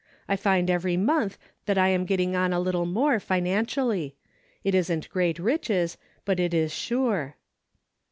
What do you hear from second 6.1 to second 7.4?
but it is sure."